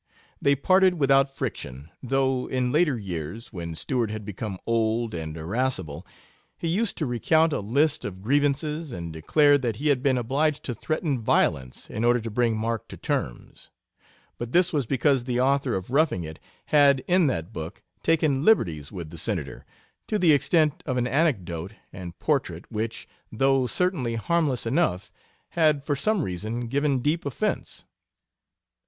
They 0.41 0.55
parted 0.55 0.95
without 0.95 1.29
friction, 1.29 1.91
though 2.01 2.47
in 2.47 2.71
later 2.71 2.97
years, 2.97 3.53
when 3.53 3.75
Stewart 3.75 4.09
had 4.09 4.25
become 4.25 4.57
old 4.65 5.13
and 5.13 5.37
irascible, 5.37 6.07
he 6.57 6.67
used 6.67 6.97
to 6.97 7.05
recount 7.05 7.53
a 7.53 7.59
list 7.59 8.03
of 8.03 8.19
grievances 8.23 8.91
and 8.91 9.13
declare 9.13 9.59
that 9.59 9.75
he 9.75 9.89
had 9.89 10.01
been 10.01 10.17
obliged 10.17 10.63
to 10.63 10.73
threaten 10.73 11.19
violence 11.19 11.87
in 11.87 12.03
order 12.03 12.19
to 12.19 12.31
bring 12.31 12.57
Mark 12.57 12.87
to 12.87 12.97
terms; 12.97 13.69
but 14.39 14.53
this 14.53 14.73
was 14.73 14.87
because 14.87 15.25
the 15.25 15.39
author 15.39 15.75
of 15.75 15.91
Roughing 15.91 16.23
It 16.23 16.39
had 16.73 17.03
in 17.07 17.27
that 17.27 17.53
book 17.53 17.83
taken 18.01 18.43
liberties 18.43 18.91
with 18.91 19.11
the 19.11 19.19
Senator, 19.19 19.67
to 20.07 20.17
the 20.17 20.33
extent 20.33 20.81
of 20.87 20.97
an 20.97 21.05
anecdote 21.05 21.73
and 21.93 22.17
portrait 22.17 22.65
which, 22.71 23.07
though 23.31 23.67
certainly 23.67 24.15
harmless 24.15 24.65
enough, 24.65 25.11
had 25.49 25.83
for 25.83 25.95
some 25.95 26.23
reason 26.23 26.65
given 26.69 27.03
deep 27.03 27.23
offense. 27.23 27.85